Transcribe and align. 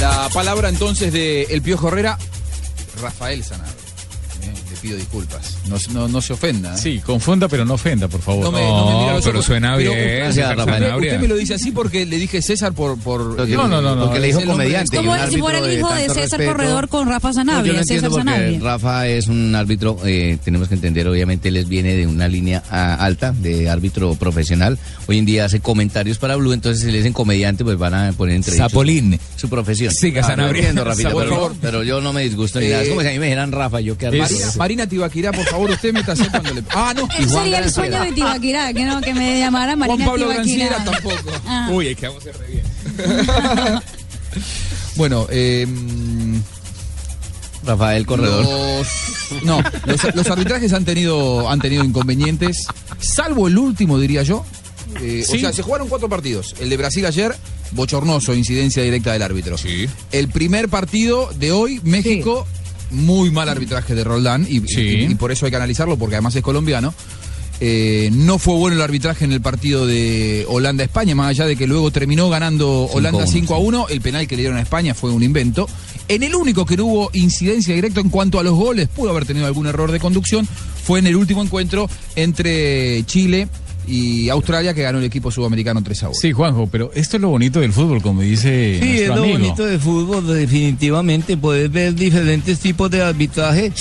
La 0.00 0.28
palabra 0.32 0.68
entonces 0.68 1.12
de 1.12 1.42
El 1.50 1.60
Piojo 1.60 1.88
Herrera, 1.88 2.18
Rafael 3.02 3.42
Sanabria. 3.42 3.77
Eh, 4.88 4.90
pido 4.90 4.96
disculpas. 4.98 5.56
No, 5.68 5.76
no, 5.92 6.08
no 6.08 6.20
se 6.22 6.32
ofenda. 6.32 6.74
¿eh? 6.74 6.78
Sí, 6.78 7.00
confunda, 7.04 7.48
pero 7.48 7.64
no 7.64 7.74
ofenda, 7.74 8.08
por 8.08 8.22
favor. 8.22 8.44
No 8.44 8.52
me, 8.52 8.60
no 8.62 8.86
me 8.86 8.98
mira 9.02 9.14
los 9.14 9.24
pero 9.24 9.38
ojos. 9.38 9.46
suena 9.46 9.76
Pero 9.76 9.90
bien. 9.92 10.02
usted- 10.02 10.26
César 10.32 10.58
usted, 10.96 11.20
me 11.20 11.28
lo 11.28 11.36
dice 11.36 11.54
así 11.54 11.70
porque 11.72 12.06
le 12.06 12.16
dije 12.18 12.40
César 12.42 12.72
por. 12.72 12.98
por 12.98 13.36
Porque- 13.36 13.54
No, 13.54 13.68
no, 13.68 13.82
no, 13.82 13.94
no, 13.94 14.04
Porque 14.06 14.20
le 14.20 14.26
dijo 14.28 14.40
comediante. 14.44 14.96
Como 14.96 15.14
si 15.28 15.38
fuera 15.38 15.58
el 15.58 15.78
hijo 15.78 15.92
de 15.92 16.00
César 16.08 16.16
respeto. 16.22 16.52
Corredor 16.52 16.88
con 16.88 17.08
Rafa 17.08 17.28
No, 17.28 17.34
yo 17.34 17.40
Sanabria, 17.44 17.84
César 17.84 18.10
Sanabria. 18.10 18.60
Rafa 18.60 19.06
es 19.08 19.26
un 19.28 19.54
árbitro, 19.54 19.98
eh, 20.04 20.38
tenemos 20.44 20.68
que 20.68 20.74
entender, 20.74 21.06
obviamente 21.08 21.48
él 21.48 21.64
viene 21.66 21.94
de 21.94 22.06
una 22.06 22.28
línea 22.28 22.62
ah, 22.70 22.94
alta 22.94 23.32
de 23.32 23.68
árbitro 23.68 24.14
profesional. 24.14 24.78
Hoy 25.06 25.18
en 25.18 25.26
día 25.26 25.44
hace 25.44 25.60
comentarios 25.60 26.18
para 26.18 26.36
Blue, 26.36 26.52
entonces 26.52 26.84
si 26.84 26.90
le 26.90 26.98
dicen 26.98 27.12
comediante, 27.12 27.64
pues 27.64 27.76
van 27.78 27.94
a 27.94 28.12
poner 28.12 28.36
entre 28.36 28.54
ellos 28.54 28.70
Zapolín. 28.70 29.18
su 29.36 29.48
profesión. 29.48 29.92
Siga, 29.92 30.22
Ah, 30.22 30.28
Sanabria. 30.28 30.60
entiendo, 30.60 30.84
Rafita, 30.84 31.10
Por 31.10 31.24
pero, 31.24 31.34
favor. 31.34 31.54
pero 31.60 31.82
yo 31.82 32.00
no 32.00 32.12
me 32.12 32.22
disgusto 32.22 32.60
ni 32.60 32.68
nada. 32.68 32.82
Es 32.82 32.88
como 32.88 33.00
si 33.02 33.08
a 33.08 33.10
mí 33.10 33.18
me 33.18 33.26
dijeran 33.26 33.52
Rafa, 33.52 33.80
yo 33.80 33.96
árbitro. 34.00 34.36
Marina, 34.56 34.77
Marina 34.78 34.88
Tibaquirá, 34.88 35.32
por 35.32 35.44
favor, 35.46 35.70
usted 35.70 35.92
métase 35.92 36.28
cuando 36.30 36.54
le. 36.54 36.62
Ah, 36.70 36.94
no. 36.94 37.08
Ese 37.18 37.24
Juan 37.26 37.44
sería 37.44 37.58
el 37.58 37.70
sueño 37.70 38.00
de 38.00 38.12
Tibaquirá, 38.12 38.72
que 38.72 38.84
no, 38.84 39.00
que 39.00 39.12
me 39.12 39.40
llamara 39.40 39.72
Juan 39.76 39.78
Marina 39.80 40.06
Pablo 40.06 40.28
Tibaquirá. 40.30 40.84
Tampoco. 40.84 41.30
Ah. 41.46 41.68
Uy, 41.72 41.88
es 41.88 41.96
que 41.96 42.06
vamos 42.06 42.24
a 42.26 42.32
re 42.32 42.46
bien. 42.48 43.80
Bueno, 44.96 45.26
eh. 45.30 45.66
Rafael 47.64 48.04
Corredor. 48.06 48.44
Los, 48.44 49.44
no, 49.44 49.60
los, 49.84 50.14
los 50.14 50.26
arbitrajes 50.28 50.72
han 50.72 50.84
tenido, 50.84 51.48
han 51.48 51.60
tenido 51.60 51.84
inconvenientes, 51.84 52.66
salvo 53.00 53.46
el 53.46 53.58
último, 53.58 53.98
diría 53.98 54.22
yo. 54.22 54.44
Eh, 55.00 55.24
O 55.28 55.38
sea, 55.38 55.52
se 55.52 55.62
jugaron 55.62 55.88
cuatro 55.88 56.08
partidos. 56.08 56.54
El 56.60 56.70
de 56.70 56.76
Brasil 56.76 57.04
ayer, 57.06 57.34
bochornoso, 57.72 58.34
incidencia 58.34 58.82
directa 58.82 59.12
del 59.12 59.22
árbitro. 59.22 59.56
Sí. 59.58 59.88
El 60.12 60.28
primer 60.28 60.68
partido 60.68 61.30
de 61.36 61.52
hoy, 61.52 61.80
México, 61.84 62.46
muy 62.90 63.30
mal 63.30 63.48
arbitraje 63.48 63.94
de 63.94 64.04
Roldán, 64.04 64.46
y, 64.48 64.60
Sí. 64.66 64.80
y- 64.80 65.04
y 65.12 65.14
por 65.14 65.32
eso 65.32 65.44
hay 65.46 65.50
que 65.50 65.56
analizarlo, 65.56 65.96
porque 65.98 66.16
además 66.16 66.34
es 66.36 66.42
colombiano. 66.42 66.94
Eh, 67.60 68.10
no 68.12 68.38
fue 68.38 68.54
bueno 68.54 68.76
el 68.76 68.82
arbitraje 68.82 69.24
en 69.24 69.32
el 69.32 69.40
partido 69.40 69.84
de 69.84 70.44
Holanda-España, 70.48 71.16
más 71.16 71.30
allá 71.30 71.44
de 71.44 71.56
que 71.56 71.66
luego 71.66 71.90
terminó 71.90 72.28
ganando 72.30 72.84
Holanda 72.92 73.26
5-1, 73.26 73.32
5 73.32 73.54
a 73.54 73.58
1. 73.58 73.88
El 73.88 74.00
penal 74.00 74.28
que 74.28 74.36
le 74.36 74.42
dieron 74.42 74.58
a 74.58 74.62
España 74.62 74.94
fue 74.94 75.10
un 75.10 75.24
invento. 75.24 75.68
En 76.06 76.22
el 76.22 76.36
único 76.36 76.64
que 76.64 76.76
no 76.76 76.86
hubo 76.86 77.10
incidencia 77.14 77.74
directa 77.74 78.00
en 78.00 78.10
cuanto 78.10 78.38
a 78.38 78.44
los 78.44 78.54
goles, 78.54 78.88
pudo 78.88 79.10
haber 79.10 79.24
tenido 79.26 79.46
algún 79.46 79.66
error 79.66 79.90
de 79.90 79.98
conducción, 79.98 80.46
fue 80.84 81.00
en 81.00 81.08
el 81.08 81.16
último 81.16 81.42
encuentro 81.42 81.90
entre 82.14 83.04
Chile 83.06 83.48
y 83.88 84.28
Australia, 84.28 84.74
que 84.74 84.82
ganó 84.82 84.98
el 84.98 85.04
equipo 85.04 85.30
sudamericano 85.30 85.82
3 85.82 86.02
a 86.04 86.08
1. 86.08 86.14
Sí, 86.20 86.32
Juanjo, 86.32 86.68
pero 86.70 86.90
esto 86.94 87.16
es 87.16 87.22
lo 87.22 87.28
bonito 87.30 87.60
del 87.60 87.72
fútbol, 87.72 88.02
como 88.02 88.20
dice 88.22 88.78
Sí, 88.80 88.98
es 89.00 89.08
lo 89.08 89.14
amigo. 89.14 89.38
bonito 89.38 89.64
de 89.66 89.78
fútbol, 89.78 90.26
definitivamente. 90.26 91.36
Puedes 91.36 91.70
ver 91.70 91.94
diferentes 91.94 92.58
tipos 92.60 92.90
de 92.90 93.02
arbitraje, 93.02 93.72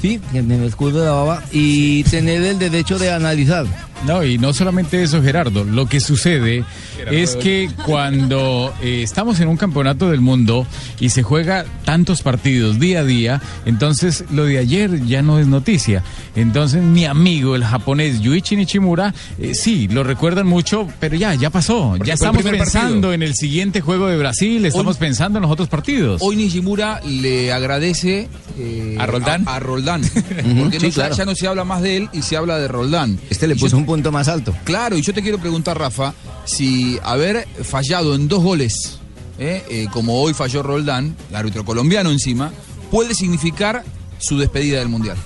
sí, 0.00 0.20
que 0.32 0.42
me 0.42 0.64
escudo 0.66 1.00
de 1.00 1.06
la 1.06 1.12
baba, 1.12 1.42
y 1.52 2.02
tener 2.04 2.42
el 2.42 2.58
derecho 2.58 2.98
de 2.98 3.10
analizar. 3.12 3.66
No, 4.06 4.22
y 4.22 4.38
no 4.38 4.52
solamente 4.52 5.02
eso, 5.02 5.22
Gerardo. 5.22 5.64
Lo 5.64 5.86
que 5.86 6.00
sucede 6.00 6.64
es 7.10 7.36
que 7.36 7.68
cuando 7.84 8.72
eh, 8.82 9.02
estamos 9.02 9.40
en 9.40 9.48
un 9.48 9.56
campeonato 9.56 10.10
del 10.10 10.20
mundo 10.20 10.66
y 11.00 11.10
se 11.10 11.22
juega 11.22 11.64
tantos 11.84 12.22
partidos 12.22 12.78
día 12.78 13.00
a 13.00 13.04
día, 13.04 13.42
entonces 13.64 14.24
lo 14.30 14.44
de 14.44 14.58
ayer 14.58 15.04
ya 15.06 15.22
no 15.22 15.38
es 15.38 15.46
noticia. 15.46 16.02
Entonces 16.34 16.82
mi 16.82 17.04
amigo, 17.04 17.54
el 17.56 17.64
japonés 17.64 18.20
Yuichi 18.20 18.56
Nichimura, 18.56 19.14
eh, 19.38 19.54
sí, 19.54 19.88
lo 19.88 20.04
recuerdan 20.04 20.46
mucho, 20.46 20.86
pero 21.00 21.16
ya, 21.16 21.34
ya 21.34 21.50
pasó. 21.50 21.90
Porque 21.90 22.08
Ya 22.08 22.14
estamos 22.14 22.42
pensando 22.42 22.90
partido. 23.08 23.12
en 23.12 23.22
el 23.22 23.34
siguiente 23.34 23.80
juego 23.80 24.06
de 24.08 24.16
Brasil, 24.18 24.64
estamos 24.66 24.96
pensando 24.96 25.38
en 25.38 25.42
los 25.42 25.50
otros 25.50 25.68
partidos. 25.68 26.20
Hoy 26.22 26.36
Nishimura 26.36 27.00
le 27.04 27.52
agradece 27.52 28.28
eh, 28.58 28.96
¿A 28.98 29.06
Roldán? 29.06 29.44
A, 29.46 29.56
a 29.56 29.60
Roldán. 29.60 30.02
Porque 30.60 30.80
sí, 30.80 30.86
no 30.88 30.92
claro. 30.92 31.14
ya 31.16 31.24
no 31.24 31.34
se 31.34 31.46
habla 31.46 31.64
más 31.64 31.82
de 31.82 31.96
él 31.96 32.08
y 32.12 32.22
se 32.22 32.36
habla 32.36 32.58
de 32.58 32.68
Roldán. 32.68 33.18
Este 33.30 33.46
le 33.46 33.54
Y 33.54 33.58
puso 33.58 33.72
yo- 33.72 33.78
un 33.78 33.86
punto 33.86 34.12
más 34.12 34.28
alto. 34.28 34.54
Claro, 34.64 34.96
y 34.96 35.02
yo 35.02 35.12
te 35.14 35.22
quiero 35.22 35.38
preguntar, 35.38 35.78
Rafa, 35.78 36.14
si 36.46 36.98
haber 37.02 37.46
fallado 37.62 38.14
en 38.14 38.28
dos 38.28 38.42
goles, 38.42 38.98
eh, 39.38 39.62
eh, 39.68 39.86
como 39.92 40.20
hoy 40.22 40.32
falló 40.32 40.62
Roldán, 40.62 41.14
el 41.28 41.36
árbitro 41.36 41.64
colombiano 41.64 42.10
encima, 42.10 42.52
puede 42.90 43.14
significar 43.14 43.84
su 44.18 44.38
despedida 44.38 44.78
del 44.78 44.88
Mundial. 44.88 45.18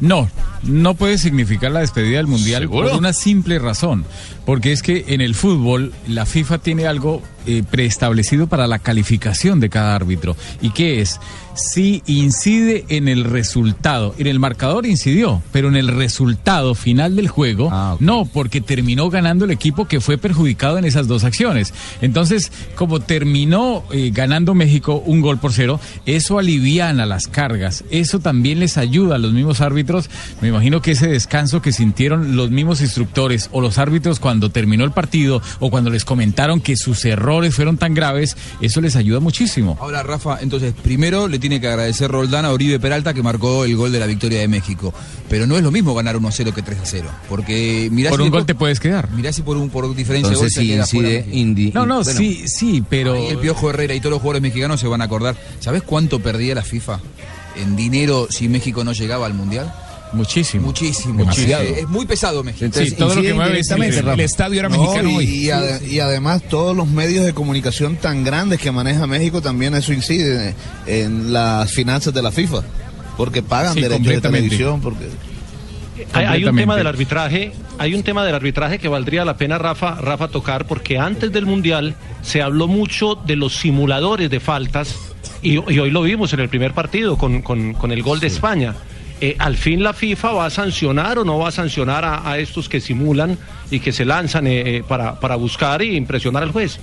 No, 0.00 0.28
no 0.62 0.94
puede 0.94 1.16
significar 1.16 1.70
la 1.70 1.80
despedida 1.80 2.18
del 2.18 2.26
Mundial 2.26 2.62
¿Seguro? 2.62 2.88
por 2.90 2.98
una 2.98 3.12
simple 3.12 3.58
razón. 3.58 4.04
Porque 4.44 4.72
es 4.72 4.82
que 4.82 5.06
en 5.08 5.22
el 5.22 5.34
fútbol 5.34 5.94
la 6.06 6.26
FIFA 6.26 6.58
tiene 6.58 6.86
algo 6.86 7.22
eh, 7.46 7.62
preestablecido 7.70 8.46
para 8.46 8.66
la 8.66 8.78
calificación 8.78 9.60
de 9.60 9.68
cada 9.68 9.94
árbitro. 9.94 10.36
¿Y 10.60 10.70
qué 10.70 11.00
es? 11.00 11.20
Si 11.54 12.02
incide 12.06 12.84
en 12.90 13.08
el 13.08 13.24
resultado. 13.24 14.14
En 14.18 14.26
el 14.26 14.38
marcador 14.38 14.84
incidió, 14.84 15.42
pero 15.52 15.68
en 15.68 15.76
el 15.76 15.88
resultado 15.88 16.74
final 16.74 17.16
del 17.16 17.28
juego, 17.28 17.70
Ah, 17.72 17.96
no, 17.98 18.26
porque 18.26 18.60
terminó 18.60 19.08
ganando 19.08 19.46
el 19.46 19.50
equipo 19.50 19.86
que 19.86 20.00
fue 20.00 20.18
perjudicado 20.18 20.76
en 20.76 20.84
esas 20.84 21.08
dos 21.08 21.24
acciones. 21.24 21.72
Entonces, 22.02 22.52
como 22.74 23.00
terminó 23.00 23.84
eh, 23.90 24.10
ganando 24.12 24.54
México 24.54 25.02
un 25.06 25.20
gol 25.22 25.38
por 25.38 25.52
cero, 25.52 25.80
eso 26.04 26.38
aliviana 26.38 27.06
las 27.06 27.26
cargas. 27.26 27.84
Eso 27.90 28.18
también 28.18 28.60
les 28.60 28.76
ayuda 28.76 29.14
a 29.14 29.18
los 29.18 29.32
mismos 29.32 29.60
árbitros. 29.60 30.10
Me 30.42 30.48
imagino 30.48 30.82
que 30.82 30.90
ese 30.92 31.08
descanso 31.08 31.62
que 31.62 31.72
sintieron 31.72 32.36
los 32.36 32.50
mismos 32.50 32.82
instructores 32.82 33.48
o 33.52 33.60
los 33.60 33.78
árbitros 33.78 34.20
cuando 34.20 34.50
terminó 34.50 34.84
el 34.84 34.92
partido 34.92 35.40
o 35.60 35.70
cuando 35.70 35.90
les 35.90 36.04
comentaron 36.04 36.60
que 36.60 36.76
sus 36.76 37.04
errores 37.04 37.35
fueron 37.54 37.76
tan 37.78 37.94
graves, 37.94 38.36
eso 38.60 38.80
les 38.80 38.96
ayuda 38.96 39.20
muchísimo. 39.20 39.76
Ahora, 39.80 40.02
Rafa, 40.02 40.38
entonces, 40.40 40.74
primero 40.82 41.28
le 41.28 41.38
tiene 41.38 41.60
que 41.60 41.68
agradecer 41.68 42.10
Roldán 42.10 42.44
a 42.44 42.52
Oribe 42.52 42.78
Peralta 42.80 43.14
que 43.14 43.22
marcó 43.22 43.64
el 43.64 43.76
gol 43.76 43.92
de 43.92 44.00
la 44.00 44.06
victoria 44.06 44.40
de 44.40 44.48
México. 44.48 44.92
Pero 45.28 45.46
no 45.46 45.56
es 45.56 45.62
lo 45.62 45.70
mismo 45.70 45.94
ganar 45.94 46.16
1-0 46.16 46.52
que 46.54 46.64
3-0. 46.64 47.04
Porque 47.28 47.88
mirá 47.90 48.10
Por 48.10 48.20
si 48.20 48.24
un 48.26 48.30
gol 48.30 48.46
te 48.46 48.54
puedes 48.54 48.78
quedar. 48.80 49.10
Mirá 49.10 49.32
si 49.32 49.42
por, 49.42 49.56
un, 49.56 49.70
por 49.70 49.94
diferencia 49.94 50.30
de 50.30 50.36
gol 50.36 50.50
fuera 50.50 50.74
incide, 50.82 51.26
indi- 51.32 51.72
No, 51.72 51.84
no, 51.86 52.02
bueno, 52.02 52.18
sí, 52.18 52.44
sí, 52.46 52.82
pero... 52.88 53.14
Ahí 53.14 53.26
el 53.28 53.38
Piojo 53.38 53.70
Herrera 53.70 53.94
y 53.94 54.00
todos 54.00 54.12
los 54.12 54.20
jugadores 54.20 54.42
mexicanos 54.42 54.80
se 54.80 54.86
van 54.86 55.00
a 55.00 55.04
acordar. 55.04 55.36
¿Sabes 55.60 55.82
cuánto 55.82 56.20
perdía 56.20 56.54
la 56.54 56.62
FIFA 56.62 57.00
en 57.56 57.74
dinero 57.76 58.28
si 58.30 58.48
México 58.48 58.84
no 58.84 58.92
llegaba 58.92 59.26
al 59.26 59.34
Mundial? 59.34 59.72
Muchísimo. 60.16 60.66
Muchísimo. 60.66 61.24
Muchísimo. 61.24 61.58
Es, 61.58 61.78
es 61.78 61.88
muy 61.88 62.06
pesado 62.06 62.42
México. 62.42 62.64
Entonces, 62.64 62.90
Sí, 62.90 62.96
todo 62.96 63.14
lo 63.14 63.22
que 63.22 63.34
mueve 63.34 63.60
es 63.60 63.70
el-. 63.70 63.82
El 63.82 64.20
estadio 64.20 64.58
era 64.60 64.68
No, 64.68 64.80
mexicano 64.80 65.10
y, 65.10 65.16
hoy. 65.16 65.24
y 65.24 65.46
ade- 65.48 65.86
y 65.88 66.00
además 66.00 66.42
todos 66.48 66.76
los 66.76 66.88
medios 66.88 67.24
de 67.24 67.32
comunicación 67.34 67.96
tan 67.96 68.24
grandes 68.24 68.60
que 68.60 68.72
maneja 68.72 69.06
México 69.06 69.40
también 69.42 69.74
eso 69.74 69.92
incide 69.92 70.54
en 70.86 71.32
las 71.32 71.70
finanzas 71.72 72.12
de 72.14 72.22
la 72.22 72.32
FIFA. 72.32 72.62
Porque 73.16 73.42
pagan 73.42 73.74
Sí, 73.74 73.80
derechos 73.80 74.06
de 74.06 74.20
televisión, 74.20 74.80
porque 74.80 75.06
Hay, 76.12 76.24
hay 76.26 76.44
un 76.44 76.54
tema 76.56 76.76
del 76.76 76.86
arbitraje, 76.86 77.52
hay 77.78 77.94
un 77.94 78.02
tema 78.02 78.24
del 78.24 78.34
arbitraje 78.34 78.78
que 78.78 78.88
valdría 78.88 79.24
la 79.24 79.38
pena 79.38 79.56
Rafa, 79.56 79.94
Rafa 79.94 80.28
tocar 80.28 80.66
porque 80.66 80.98
antes 80.98 81.32
del 81.32 81.46
mundial 81.46 81.94
se 82.22 82.42
habló 82.42 82.68
mucho 82.68 83.14
de 83.14 83.36
los 83.36 83.56
simuladores 83.56 84.28
de 84.28 84.38
faltas 84.40 84.94
y, 85.42 85.52
y 85.54 85.78
hoy 85.78 85.90
lo 85.90 86.02
vimos 86.02 86.32
en 86.34 86.40
el 86.40 86.50
primer 86.50 86.72
partido 86.74 87.16
con, 87.16 87.40
con- 87.40 87.72
con 87.72 87.92
el 87.92 88.02
gol 88.02 88.20
de 88.20 88.26
España. 88.26 88.74
Eh, 89.20 89.34
al 89.38 89.56
fin 89.56 89.82
la 89.82 89.94
FIFA 89.94 90.32
va 90.32 90.46
a 90.46 90.50
sancionar 90.50 91.18
o 91.18 91.24
no 91.24 91.38
va 91.38 91.48
a 91.48 91.52
sancionar 91.52 92.04
a, 92.04 92.38
estos 92.38 92.68
que 92.68 92.80
simulan 92.80 93.38
y 93.70 93.80
que 93.80 93.90
se 93.90 94.04
lanzan 94.04 94.46
eh, 94.46 94.76
eh, 94.76 94.84
para, 94.86 95.18
para 95.18 95.36
buscar 95.36 95.80
e 95.80 95.94
impresionar 95.94 96.42
al 96.42 96.52
juez. 96.52 96.78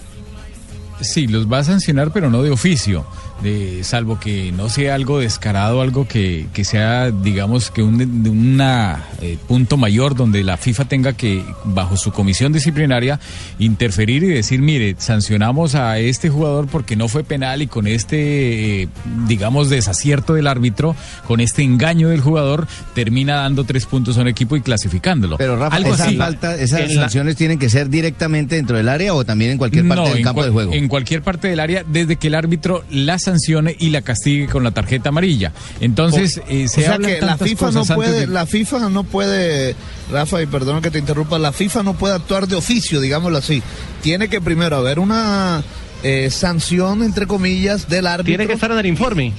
Sí, 1.01 1.27
los 1.27 1.51
va 1.51 1.59
a 1.59 1.63
sancionar, 1.63 2.11
pero 2.11 2.29
no 2.29 2.43
de 2.43 2.51
oficio, 2.51 3.05
de, 3.41 3.83
salvo 3.83 4.19
que 4.19 4.51
no 4.53 4.69
sea 4.69 4.95
algo 4.95 5.19
descarado, 5.19 5.81
algo 5.81 6.07
que, 6.07 6.47
que 6.53 6.63
sea, 6.63 7.11
digamos, 7.11 7.71
que 7.71 7.81
un 7.83 7.97
de 8.23 8.29
una, 8.29 9.03
eh, 9.21 9.37
punto 9.47 9.75
mayor 9.75 10.15
donde 10.15 10.43
la 10.43 10.55
FIFA 10.55 10.85
tenga 10.85 11.13
que, 11.13 11.43
bajo 11.65 11.97
su 11.97 12.11
comisión 12.11 12.53
disciplinaria, 12.53 13.19
interferir 13.59 14.23
y 14.23 14.27
decir, 14.27 14.61
mire, 14.61 14.95
sancionamos 14.97 15.75
a 15.75 15.99
este 15.99 16.29
jugador 16.29 16.67
porque 16.67 16.95
no 16.95 17.07
fue 17.07 17.23
penal 17.23 17.61
y 17.61 17.67
con 17.67 17.87
este, 17.87 18.83
eh, 18.83 18.87
digamos, 19.27 19.69
desacierto 19.69 20.33
del 20.35 20.47
árbitro, 20.47 20.95
con 21.27 21.39
este 21.41 21.63
engaño 21.63 22.09
del 22.09 22.21
jugador, 22.21 22.67
termina 22.93 23.35
dando 23.37 23.63
tres 23.63 23.85
puntos 23.85 24.17
a 24.17 24.21
un 24.21 24.27
equipo 24.27 24.55
y 24.55 24.61
clasificándolo. 24.61 25.37
Pero 25.37 25.57
Rafa, 25.57 25.75
algo 25.75 25.93
esa 25.95 26.05
así. 26.05 26.17
falta, 26.17 26.55
esas 26.55 26.81
En 26.81 26.95
la- 26.95 27.01
sanciones 27.03 27.35
tienen 27.35 27.59
que 27.59 27.69
ser 27.69 27.89
directamente 27.89 28.55
dentro 28.55 28.77
del 28.77 28.87
área 28.89 29.13
o 29.13 29.25
también 29.25 29.51
en 29.51 29.57
cualquier 29.57 29.87
parte 29.87 30.03
No, 30.09 30.13
del 30.15 30.23
campo 30.23 30.39
cual- 30.41 30.47
de 30.47 30.53
juego. 30.53 30.73
En 30.73 30.82
cualquier 30.87 31.21
parte 31.21 31.47
del 31.47 31.59
área, 31.59 31.83
desde 31.87 32.15
que 32.15 32.27
el 32.27 32.35
árbitro 32.35 32.83
la 32.89 33.19
sancione 33.19 33.75
y 33.79 33.89
la 33.89 34.01
castigue 34.01 34.47
con 34.47 34.63
la 34.63 34.71
tarjeta 34.71 35.09
amarilla. 35.09 35.51
Entonces, 35.79 36.41
eh, 36.49 36.65
o 36.65 36.67
se 36.69 36.81
sea 36.81 36.93
hablan 36.95 37.11
que 37.11 37.21
la 37.21 37.37
FIFA 37.37 37.71
no 37.71 37.85
puede, 37.85 38.19
de- 38.21 38.27
la 38.27 38.45
FIFA 38.45 38.89
no 38.89 39.03
puede, 39.03 39.75
Rafa, 40.11 40.41
y 40.41 40.45
perdona 40.45 40.81
que 40.81 40.91
te 40.91 40.99
interrumpa, 40.99 41.37
la 41.39 41.51
FIFA 41.51 41.83
no 41.83 41.93
puede 41.95 42.15
actuar 42.15 42.47
de 42.47 42.55
oficio, 42.55 43.01
digámoslo 43.01 43.37
así. 43.37 43.61
Tiene 44.01 44.27
que 44.29 44.41
primero 44.41 44.75
haber 44.77 44.99
una 44.99 45.63
eh, 46.03 46.29
sanción 46.29 47.01
entre 47.03 47.27
comillas 47.27 47.87
del 47.87 48.07
árbitro 48.07 48.25
Tiene 48.31 48.47
que 48.47 48.53
estar 48.53 48.71
en 48.71 48.79
el 48.79 48.85
informe. 48.87 49.31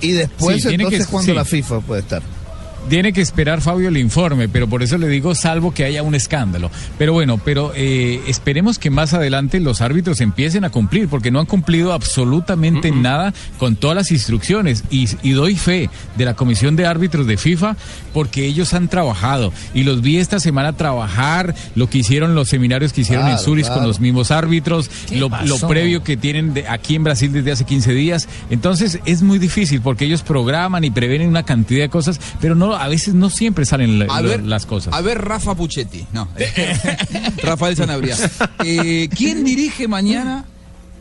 y 0.00 0.12
después 0.12 0.62
Sí, 0.62 0.68
tiene 0.68 0.84
que- 0.84 0.94
entonces 0.94 1.08
cuando 1.08 1.32
sí. 1.32 1.36
la 1.36 1.44
FIFA 1.44 1.80
puede 1.80 2.00
estar. 2.02 2.22
Tiene 2.88 3.12
que 3.12 3.20
esperar 3.20 3.60
Fabio 3.60 3.88
el 3.88 3.98
informe, 3.98 4.48
pero 4.48 4.66
por 4.68 4.82
eso 4.82 4.96
le 4.96 5.08
digo, 5.08 5.34
salvo 5.34 5.72
que 5.74 5.84
haya 5.84 6.02
un 6.02 6.14
escándalo. 6.14 6.70
Pero 6.96 7.12
bueno, 7.12 7.38
pero 7.44 7.72
eh, 7.74 8.20
esperemos 8.26 8.78
que 8.78 8.88
más 8.90 9.12
adelante 9.12 9.60
los 9.60 9.80
árbitros 9.82 10.20
empiecen 10.22 10.64
a 10.64 10.70
cumplir, 10.70 11.08
porque 11.08 11.30
no 11.30 11.38
han 11.40 11.46
cumplido 11.46 11.92
absolutamente 11.92 12.90
nada 12.90 13.34
con 13.58 13.76
todas 13.76 13.94
las 13.96 14.10
instrucciones. 14.10 14.84
Y, 14.90 15.06
y 15.22 15.32
doy 15.32 15.54
fe 15.56 15.90
de 16.16 16.24
la 16.24 16.34
Comisión 16.34 16.76
de 16.76 16.86
Árbitros 16.86 17.26
de 17.26 17.36
FIFA, 17.36 17.76
porque 18.14 18.46
ellos 18.46 18.72
han 18.72 18.88
trabajado. 18.88 19.52
Y 19.74 19.82
los 19.84 20.00
vi 20.00 20.16
esta 20.16 20.40
semana 20.40 20.72
trabajar, 20.74 21.54
lo 21.74 21.90
que 21.90 21.98
hicieron 21.98 22.34
los 22.34 22.48
seminarios 22.48 22.92
que 22.94 23.02
hicieron 23.02 23.26
en 23.26 23.32
Claro, 23.32 23.44
Zurich 23.44 23.68
con 23.68 23.86
los 23.86 24.00
mismos 24.00 24.30
árbitros, 24.30 24.90
lo, 25.14 25.28
lo 25.44 25.58
previo 25.68 26.02
que 26.02 26.16
tienen 26.16 26.54
de- 26.54 26.66
aquí 26.68 26.94
en 26.94 27.04
Brasil 27.04 27.32
desde 27.32 27.52
hace 27.52 27.64
15 27.64 27.92
días. 27.92 28.28
Entonces 28.48 28.98
es 29.04 29.22
muy 29.22 29.38
difícil 29.38 29.82
porque 29.82 30.06
ellos 30.06 30.22
programan 30.22 30.84
y 30.84 30.90
prevén 30.90 31.28
una 31.28 31.42
cantidad 31.42 31.82
de 31.82 31.88
cosas, 31.90 32.18
pero 32.40 32.54
no 32.54 32.77
a 32.82 32.88
veces 32.88 33.14
no 33.14 33.30
siempre 33.30 33.64
salen 33.64 33.98
la- 33.98 34.20
ver, 34.22 34.42
las 34.44 34.66
cosas. 34.66 34.94
A 34.94 35.00
ver, 35.00 35.18
Rafa 35.22 35.54
Puchetti. 35.54 36.06
No. 36.12 36.28
Rafael 37.42 37.76
Sanabria. 37.76 38.16
Eh, 38.64 39.08
¿Quién 39.16 39.44
dirige 39.44 39.88
mañana 39.88 40.44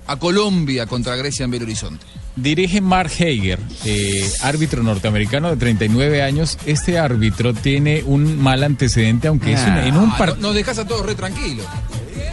a 0.06 0.16
Colombia 0.18 0.86
contra 0.86 1.16
Grecia 1.16 1.46
en 1.46 1.52
Belo 1.52 1.66
Horizonte? 1.66 2.06
Dirige 2.36 2.82
Mark 2.82 3.12
Hager, 3.20 3.60
eh, 3.84 4.30
árbitro 4.44 4.84
norteamericano 4.84 5.50
de 5.50 5.58
39 5.58 6.22
años. 6.22 6.60
Este 6.68 7.00
árbitro 7.00 7.54
tiene 7.56 8.04
un 8.06 8.40
mal 8.40 8.64
antecedente, 8.64 9.28
aunque 9.28 9.54
es 9.54 9.62
un- 9.62 9.78
en 9.78 9.98
un 9.98 10.04
Ah, 10.04 10.08
no- 10.12 10.18
partido. 10.18 10.42
nos 10.48 10.56
dejas 10.56 10.78
a 10.78 10.86
todos 10.86 11.04
re 11.06 11.16
tranquilos. 11.16 11.66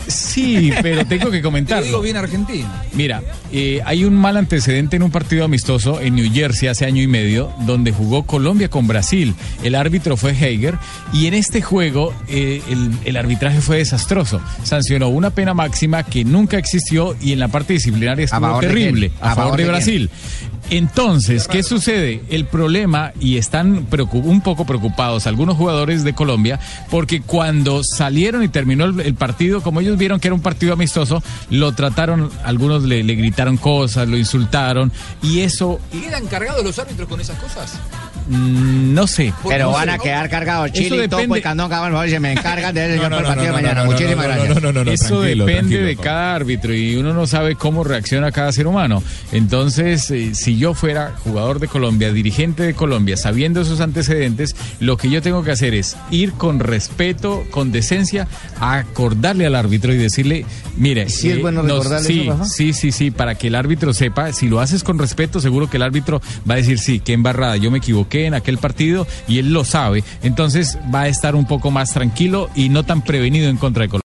Sí, 0.07 0.73
pero 0.83 1.05
tengo 1.07 1.31
que 1.31 1.43
Te 1.43 1.83
digo 1.83 2.01
bien 2.01 2.17
argentino. 2.17 2.69
Mira, 2.93 3.23
eh, 3.53 3.81
hay 3.85 4.05
un 4.05 4.15
mal 4.15 4.37
antecedente 4.37 4.97
en 4.97 5.03
un 5.03 5.11
partido 5.11 5.45
amistoso 5.45 6.01
en 6.01 6.17
New 6.17 6.31
Jersey 6.33 6.69
hace 6.69 6.85
año 6.85 7.03
y 7.03 7.07
medio, 7.07 7.53
donde 7.61 7.93
jugó 7.93 8.25
Colombia 8.25 8.69
con 8.69 8.87
Brasil. 8.87 9.35
El 9.63 9.75
árbitro 9.75 10.17
fue 10.17 10.33
Hager 10.33 10.77
y 11.13 11.27
en 11.27 11.35
este 11.35 11.63
juego 11.63 12.15
eh, 12.29 12.63
el, 12.69 12.93
el 13.05 13.17
arbitraje 13.17 13.61
fue 13.61 13.79
desastroso. 13.79 14.41
Sancionó 14.63 15.09
una 15.09 15.31
pena 15.31 15.55
máxima 15.55 16.03
que 16.03 16.25
nunca 16.25 16.59
existió 16.59 17.17
y 17.21 17.33
en 17.33 17.39
la 17.39 17.49
parte 17.49 17.73
disciplinaria 17.75 18.25
estuvo 18.25 18.41
favor 18.41 18.65
terrible 18.65 19.13
a, 19.21 19.33
¿A 19.33 19.35
favor 19.35 19.57
de 19.57 19.67
Brasil. 19.67 20.11
Entonces, 20.77 21.47
¿qué 21.47 21.63
sucede? 21.63 22.25
El 22.31 22.47
problema, 22.47 23.13
y 23.21 23.37
están 23.37 23.87
un 24.13 24.41
poco 24.41 24.67
preocupados 24.67 25.29
algunos 25.29 25.57
jugadores 25.57 26.03
de 26.03 26.15
Colombia, 26.15 26.59
porque 26.91 27.21
cuando 27.23 27.83
salieron 27.85 28.43
y 28.43 28.49
terminó 28.49 28.85
el, 28.87 28.99
el 28.99 29.15
partido, 29.15 29.63
como 29.63 29.81
ellos 29.81 29.97
vieron 29.97 30.19
que 30.19 30.27
era 30.27 30.35
un 30.35 30.41
partido 30.41 30.73
amistoso, 30.73 31.23
lo 31.49 31.73
trataron, 31.73 32.29
algunos 32.43 32.83
le, 32.83 33.05
le 33.05 33.15
gritaron 33.15 33.57
cosas, 33.57 34.09
lo 34.09 34.17
insultaron, 34.17 34.91
y 35.23 35.41
eso, 35.41 35.79
¿Quedan 35.93 36.27
cargados 36.27 36.65
los 36.65 36.77
árbitros 36.77 37.09
con 37.09 37.21
esas 37.21 37.39
cosas? 37.39 37.79
Mm, 38.29 38.95
no 38.95 39.07
sé. 39.07 39.33
Pero 39.49 39.67
No 39.67 39.73
van 39.73 39.91
a 39.91 39.99
quedar 39.99 40.29
cargados 40.31 40.71
Eso 40.73 40.83
Chile, 40.83 41.09
Topo 41.09 41.23
depende- 41.23 41.39
y. 41.39 41.43
Por 41.43 41.71
favor, 41.71 42.09
se 42.11 42.21
me 42.21 42.33
encargan 42.33 42.75
de 42.75 42.85
ese 42.85 42.95
señor 42.97 43.11
no, 43.11 43.17
para 43.17 43.29
el 43.29 43.35
partido 43.35 43.53
mañana. 43.55 43.85
Muchísimas 43.85 44.17
no, 44.17 44.23
gracias. 44.35 44.63
no, 44.63 44.73
no, 44.73 44.85
no, 44.85 44.91
Eso 44.91 45.21
depende 45.23 45.79
de 45.83 45.97
cada 45.97 46.35
árbitro 46.35 46.75
y 46.75 46.97
uno 46.97 47.13
no 47.13 47.27
sabe 47.27 47.55
cómo 47.57 47.85
reacciona 47.85 48.33
cada 48.33 48.53
ser 48.53 48.67
humano. 48.67 49.03
Entonces, 49.33 50.11
eh, 50.11 50.35
si 50.35 50.57
yo 50.57 50.75
fuera 50.75 51.13
jugador 51.25 51.59
de 51.61 51.69
Colombia, 51.69 52.13
dirigente 52.13 52.63
de 52.63 52.75
Colombia, 52.75 53.17
sabiendo 53.17 53.61
esos 53.61 53.81
antecedentes, 53.81 54.55
lo 54.81 54.97
que 54.97 55.11
yo 55.11 55.21
tengo 55.23 55.43
que 55.43 55.51
hacer 55.51 55.75
es 55.75 55.97
ir 56.11 56.33
con 56.33 56.61
respeto, 56.61 57.45
con 57.51 57.73
decencia, 57.73 58.27
a 58.61 58.79
acordarle 58.79 59.47
al 59.47 59.55
árbitro 59.55 59.93
y 59.93 59.97
decirle, 59.99 60.47
mire, 60.77 61.03
eh, 61.03 61.09
¿Sí 61.09 61.31
es 61.31 61.41
bueno 61.41 61.63
nos- 61.63 61.79
recordarle 61.85 62.07
sí, 62.07 62.21
eso, 62.29 62.45
sí, 62.45 62.73
sí, 62.73 62.93
sí, 62.93 63.11
para 63.11 63.35
que 63.35 63.49
el 63.49 63.55
árbitro 63.55 63.93
sepa, 63.93 64.33
si 64.33 64.49
lo 64.49 64.61
haces 64.61 64.83
con 64.85 64.99
respeto, 64.99 65.41
seguro 65.41 65.69
que 65.69 65.77
el 65.77 65.83
árbitro 65.83 66.23
va 66.49 66.55
a 66.55 66.57
decir, 66.59 66.79
sí, 66.79 67.01
qué 67.01 67.13
embarrada, 67.13 67.57
yo 67.57 67.71
me 67.71 67.79
equivoqué 67.79 68.14
en 68.15 68.35
aquel 68.35 68.59
partido 68.59 69.07
y 69.29 69.39
él 69.39 69.53
lo 69.53 69.65
sabe. 69.65 70.05
Entonces 70.23 70.79
va 70.95 71.03
a 71.03 71.09
estar 71.09 71.35
un 71.35 71.47
poco 71.47 71.71
más 71.71 71.93
tranquilo 71.93 72.49
y 72.55 72.69
no 72.69 72.85
tan 72.85 73.03
prevenido 73.03 73.49
en 73.49 73.57
contra 73.57 73.83
de 73.83 73.89
Colombia. 73.89 74.03